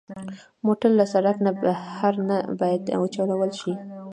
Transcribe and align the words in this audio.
موټر 0.65 0.91
له 0.99 1.05
سړک 1.13 1.35
نه 1.45 1.51
بهر 1.61 2.13
نه 2.29 2.37
باید 2.59 2.81
وچلول 3.01 3.51
شي. 3.59 3.73